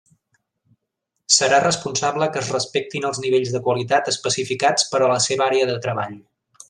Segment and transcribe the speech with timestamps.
[1.35, 5.69] Serà responsable que es respectin els nivells de qualitat especificats per a la seva àrea
[5.73, 6.19] de treball.